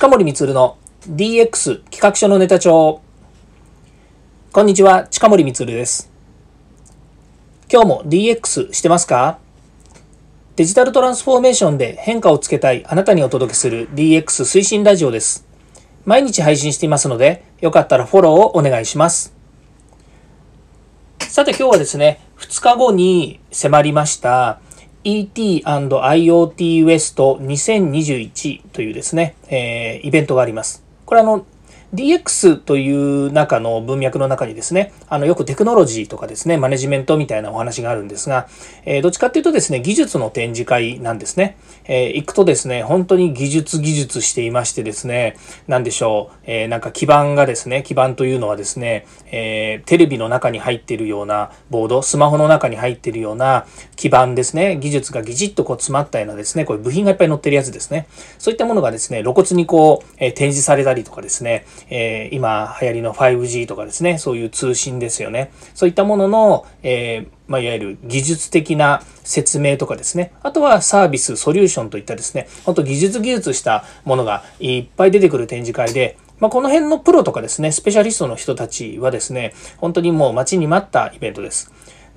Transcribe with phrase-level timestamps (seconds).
[0.00, 0.78] 近森光の
[1.10, 3.02] DX 企画書のネタ帳。
[4.50, 6.10] こんにちは、近森光です。
[7.70, 9.40] 今日も DX してますか？
[10.56, 15.46] デジタルトランスフォーメーションで変化をつけたいあなたにお届けする DX 推進ラジオです。
[16.06, 19.34] 毎日配信していますので、よかったらフォローをお願いします。
[21.18, 24.62] さて今日はですね、2日後に迫りました
[25.04, 30.82] ET&IoT West 2021というですね、えー、イベントがあります。
[31.06, 31.44] これあの、
[31.94, 38.46] DX という中の文脈の中にですね、あの、よくテクノロジーとかですね、マネジメントみたいなお話があるんですが、
[38.84, 41.56] えー、どっちかっていうとですね、技術の展示会なんですね。
[41.86, 45.36] えー、行くとですね、本当に技術技術していましてですね、
[45.66, 58.06] なんでしょう、えー、なんか基板がですね、基板というのはですね、え、テレビの中に入っているようなボード、スマホの中に入っているような基板ですね、技術がギジッとこう詰まったようなですね、こういう部品がいっぱい載ってるやつですね。
[58.38, 65.52] そういったものがですね、露骨にこう、え展示されたりとかですね、えー、今流行りの 5G とかですね、そういう通信ですよね。
[65.74, 70.32] そういったものの、えー、まあ、いわゆる技術的な説明とかですね。
[70.42, 81.70] あとはサービス、ソリューションといったですね、本当技術技術したものがいっぱい出てくる展示会で、まあ、この辺のプロとかですね、スペシャリストの人たちはですね、本当にもう待ちに待ったイベントです。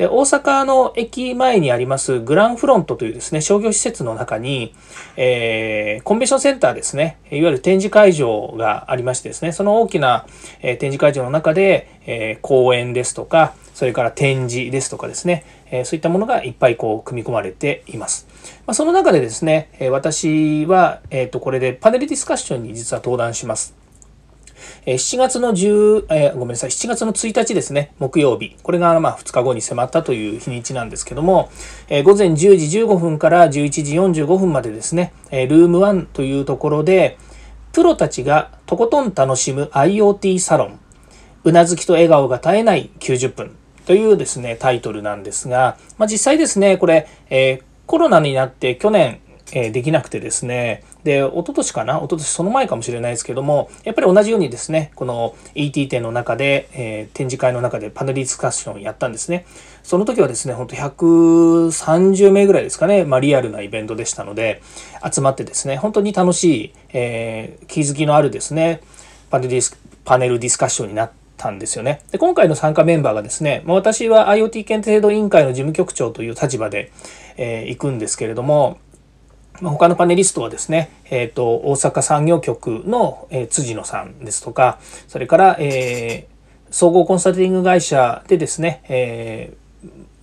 [0.00, 4.74] で大阪の駅前にありますグランフロントというですね、商業施設の中に、
[5.18, 10.24] えー、コンベンションセンターですね、いわゆる展示会場がありましてですね、その大きな、
[10.62, 18.26] え展示会場の中で、えー、講演ですとか、それから展示ですとかですね、えそういったものがいっぱいこう組み込まれています。
[18.66, 23.79] ま、その中でですね、私は、えっ、と、これでパネルディスカッションに実は登壇します。
[24.86, 28.56] 7月の10、え、ごめんなさい、7月の1日ですね、木曜日。
[28.62, 31.50] これがま2日後に迫ったという日にちなんですけども、
[31.88, 37.18] え、午前10時15分から11時45分までですね、え、ルーム1というところで、
[37.72, 40.80] プロたちがとことん楽しむ IoT サロン、
[41.44, 43.56] うなずきと笑顔が絶えない90分。
[43.86, 49.20] というですね、タイトルなんですが、まあ、実際ですね、これ、え、コロナになって去年、
[49.52, 51.98] え、できなくてですね、で、一昨年かな？
[51.98, 59.46] 一昨年その前かもしれないですけども、やっぱり同じようにですね、この ET 展の中で、えー、展示会の中でパネルディスカッションやったんですね。
[59.82, 64.62] その時はですね、ほんと130名ぐらいですかね、まあリアルなイベントでしたので、
[65.10, 68.80] 集まってですね、本当に楽しい、えー、気づきのあるですね、
[69.30, 72.02] パネルディスパネルディスカッションになったんですよね。
[72.10, 76.90] で今回の参加メンバーがですね、ま私は IoT 検定度委員会の事務局長という立場で、
[77.36, 78.78] えー、行くんですけれども、
[79.62, 89.56] 他のパネリストはですね、えっ、ー、と、大阪産業局の、えー、辻野さんですとか、それから、えー、総合コンサルティング会社でですね、え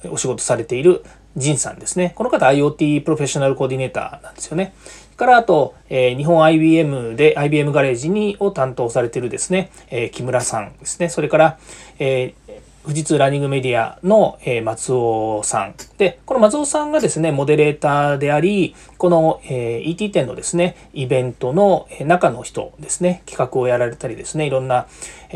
[0.04, 1.04] ー、お仕事されている
[1.36, 2.14] 仁さんですね。
[2.16, 4.74] この方 IoT プロフェッショナルコーディネーターなんですよね。
[5.16, 11.10] からあと、えー、日本 IBM で IBM ガレージにを担当されているですね、えー、木村さんですね。
[11.10, 11.60] それから、
[12.00, 15.76] えー富士通ランニングメディアの、え松尾さん。
[15.98, 24.88] で、この松尾さんがですね、モデレーターであり、この、え ET 店のですね、イベントの中の人ですね、企画をやられたりですね、いろんな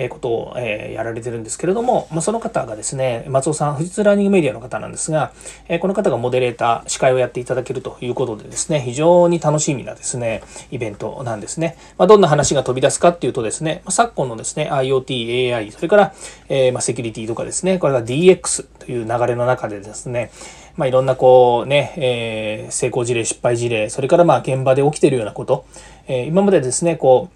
[0.10, 5.34] ことをやられてるんですけれども、まその方がですね、松尾さん、富士通ランニングメディアの方なんですが、
[5.82, 10.42] この方がモデレーター、司会をやっていただけるということでですね、非常に楽しみなですね、
[10.72, 11.76] イベントなんですね。
[11.98, 16.14] まあ、どんな話が飛び出すかっていうとですね、昨今のですね、IoT、AI、それから、
[16.48, 20.31] えまセキュリティとかですね、これが DX という流れの中でですね、
[20.78, 25.66] まあ、いろんなこうね、えー、成功事例、失敗事例、それからまあ現場で起きてるようなこと、
[26.07, 27.29] えー、今までですね、こ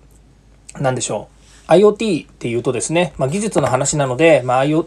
[0.80, 1.36] う、なんでしょう。
[1.68, 4.86] IoT っていうとですね、まあ、技術の話なので、まあ、技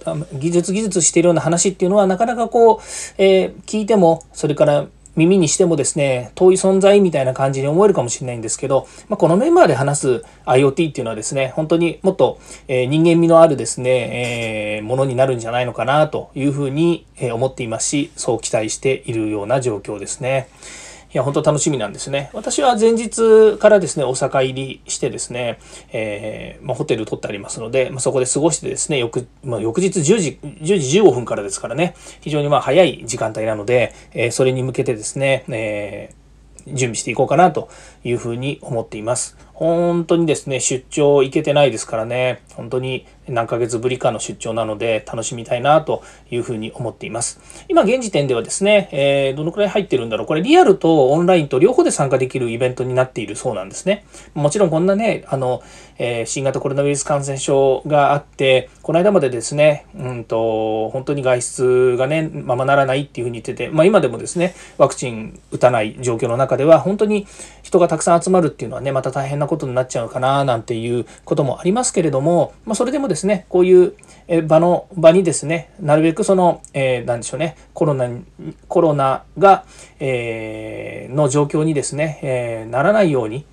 [0.52, 2.78] 術技術しているような話っていうのはなかなかこう、
[3.18, 4.86] えー、聞いても、それから
[5.18, 20.48] 耳にしてもですね、遠い存在みたいな感じに思えるかもしれないんですけど、まあ、このメンバーで話す IoT っていうのはですね、本当にもっと、え人間味のあるですね、えー、ものになるんじゃないのかなというふうに思っていますし、そう期待しているような状況ですね。
[21.12, 22.28] いや、本当楽しみなんですね。
[22.34, 25.58] 私は前日からですね、大阪入りしてですね、
[25.90, 37.70] えー、まあ、ホテル取ってありますので、まあ、そこで過ごしてですね、翌、まあ、翌日10時、10時15分からですからね、非常にまあ早い時間帯なので、えー、それに向けてですね、えー、準備していこうかなと
[38.04, 39.38] いうふうに思っています。
[39.58, 47.40] 本当にですね、出張行けてないですからね、本当に何ヶ月ぶりかの出張なので楽しみたいなというふうに思っています。
[47.68, 54.04] 今現時点ではですね、えー、どのくらい入ってるんだろうこれリアルとオンラインと両方で参加できるイベントになっているそうなんですね。
[54.34, 55.60] もちろんこんなね、あの、
[55.98, 67.26] えー、新型コロナウイルス感染症があって、この間までですね、うんと、本当に外出がね、ままならないっていうふうに言ってて、まあ今でもですね、ワクチン打たない状況の中では、本当に
[67.62, 73.94] 人がたくさん集まるっていうのはね、また大変なことになっちゃうかななんていうこともありますけれども、まあ、それでもですねこういう
[74.46, 78.08] 場の場にですねなるべくその、えー、何でしょうねコロナ
[78.68, 79.64] コロナが、
[79.98, 83.46] えー、の状況にですね、えー、ならないように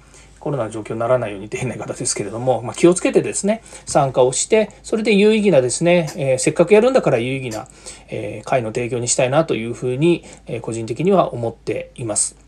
[0.46, 7.68] コロナの状況にならないようにって変な言い方ですけれども、まあ、気をつけてですね参加をしてそれで有意義なですね、えー、せっかくやるんだから有意義な、
[8.10, 12.45] えー、会の提供にしたいなというふうに、えー、個人的には思っています。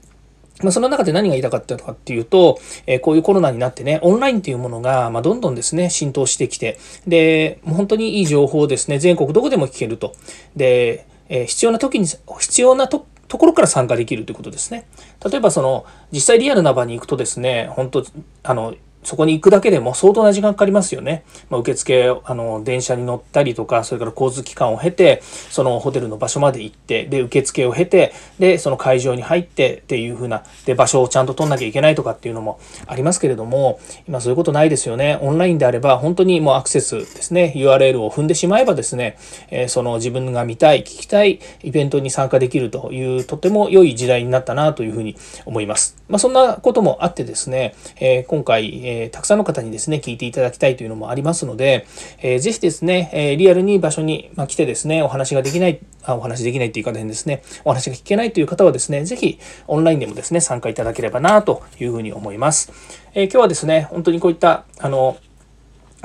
[0.63, 10.13] ま、その中で何が言いたかったのかっていうと、え、こういうコロナになってね、オンラインっていうものが、ま、どんどんですね、浸透してきて、で、本当にいい情報をですね、全国どこでも聞けると。
[10.55, 12.07] で、え、必要な時に、
[12.39, 14.87] 必要なとところから参加できるということですね。
[15.29, 18.05] 例えばその実際リアルな場に行くとですね、本当
[18.43, 18.73] あの
[19.07, 21.23] そこに行くだけでも相当な時間かかりますよね。
[21.49, 35.17] まあ、受付、あの、電車に乗ったりとか、それから交通機関を経て、そのホテルの場所まで行って、で、受付を経て、で、その会場に入ってっていう風な、で、場所をちゃんと取んなきゃいけないとかっていうのもありますけれども、今そういうことないですよね。
[35.21, 39.17] オンラインであれば、本当にもうアクセスですね、URL を踏んでしまえばですね、
[39.49, 45.15] え、その自分が見たい、聞きたいイベントに参加できるという、とても良い時代になったなというふうに
[45.45, 45.95] 思います。
[46.09, 51.87] まあ、そんなこともあってですね、え、今回、え、たくさんの方にですね、聞いていただきたいというのもありますので、
[52.21, 62.71] えー、ぜひですね、えリアルに場所に、ま来てですね、お話ができない、あお話できないっていう方にですね、お話が聞けないという方はですね、ぜひオンラインでもですね、参加いただければなというふうに思います。
[63.13, 65.17] え今日はですね、本当にこういった、あの、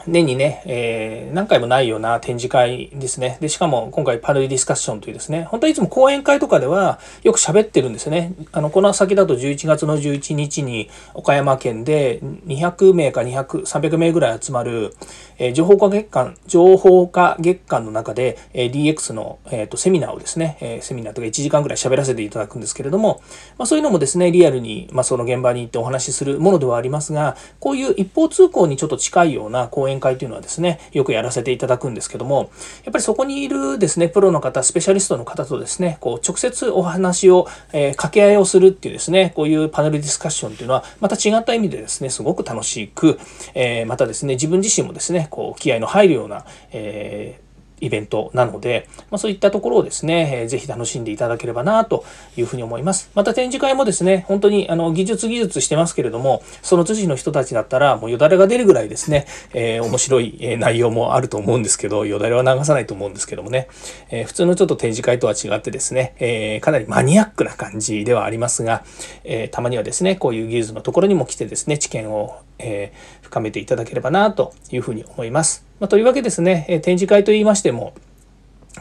[0.07, 3.37] 年にね、えー、何回もないような展示会ですね。
[3.41, 8.33] で、しかも今回パネルディスカッションというですね、本当はいつも講演会とかではよく喋ってるんですよね。
[8.53, 14.95] あの、この先だと11月の11日に岡山県で200名か200、300名ぐらい集まる、
[15.39, 23.21] えー、情報化月間、情報化月間の中で、えー、DX の、えーと、セミナーをですね、えー、セミナーとか1時間ぐらい喋らせていただくんですけれども、
[23.59, 32.51] まあ、そういうのもですね、リアルに、まあ、その現場に行ってお話しするものではありますが、こういう一方通行にちょっと近いような講講演会というのはですね、よくやらせていただくんですけども、
[32.85, 43.19] やっぱりそこにいるですね、プロの方、スペシャリストの方とですね、こう直接お話を、えー、掛け合いをするっていうですね、こういうパネルディスカッションというのは、また違った意味でですね、すごく楽しく、
[43.55, 47.52] えー、またですね、自分自身もですね、こう気合の入るような、えー
[47.83, 52.05] イベントなので、まあ、そういったところをですね、えー、ぜひ楽しんでいただければなと
[52.37, 53.11] いうふうに思います。
[53.15, 63.67] また展示会もですね、本当にあの技術技術してますけれども、その辻の人たちだったらもうよだれが出るぐらいですね、えー、面白い、内容もあると思うんですけど、よだれは流さないと思うんですけどもね、
[64.11, 68.85] えー、普通のちょっと展示会とは違ってですね、えかなりマニアックな感じではありますが、
[69.25, 72.93] えたまにはですね、こういう技術のところにも来てですね、知見を、え
[73.23, 75.72] 深めていただければなというふうに思います。
[75.83, 77.93] まあ、というわけですね、え展示会といいましても、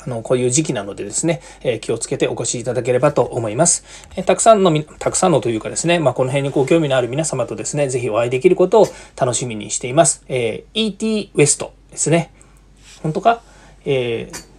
[0.06, 3.84] あの、こういう時期なのでですね、え、気をつけてお越しいただければと思います。
[4.16, 8.88] え、たくさんの、たくさんのというかですね、まあ、この辺にご興味のある皆様とですね、ぜひお会いできることを
[9.20, 10.24] 楽しみにしています。
[10.28, 12.32] えー、ET ウエストですね。
[13.02, 13.42] 本当か？
[13.84, 14.52] えー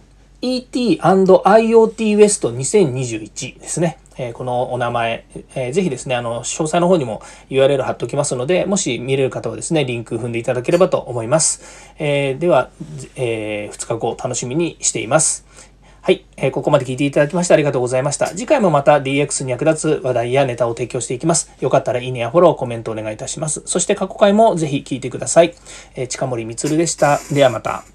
[0.45, 3.97] ET&IoT West 2021ですね。
[4.17, 5.25] えー、このお名前、
[5.55, 11.95] えー、ぜひですね、あの、詳細の方にも URL 貼っておきますので、もし見れる方はですね、リンク踏んでいただければと思います。
[11.99, 12.69] えー、では、
[13.15, 15.45] え2日後楽しみにしています。
[16.05, 18.27] はい、え、ここまで聞いていただきましてありがとうございました。
[18.27, 21.49] 次回もまた DX に役立つ話題やネタを提供していきます。
[21.61, 23.61] よかったらいいねやフォロー、コメントお願いいたします。
[23.65, 25.55] そして過去回もぜひ聞いてください。
[25.95, 27.21] え、近森光でした。
[27.31, 27.92] ではまた。